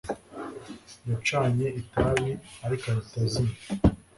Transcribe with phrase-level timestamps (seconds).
[1.09, 2.31] Yacanye itabi
[2.65, 3.57] ariko ahita azimya